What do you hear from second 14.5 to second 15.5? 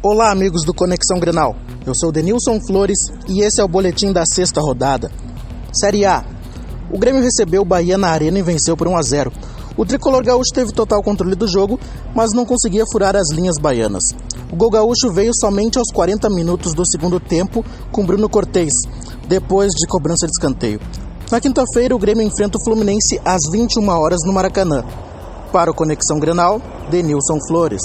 O gol gaúcho veio